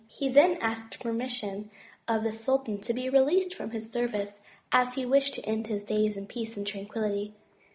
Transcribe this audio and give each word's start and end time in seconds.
He 0.07 0.29
then 0.29 0.57
asked 0.61 0.99
permission 0.99 1.69
of 2.07 2.23
the 2.23 2.31
sultan 2.31 2.79
to 2.81 2.91
be 2.91 3.07
released 3.07 3.53
from 3.53 3.69
his 3.69 3.91
service 3.91 4.41
as 4.71 4.95
he 4.95 5.05
wished 5.05 5.35
to 5.35 5.45
end 5.45 5.67
his 5.67 5.83
days 5.83 6.17
in 6.17 6.25
peace 6.25 6.57
and 6.57 6.65
tranquillity. 6.65 7.35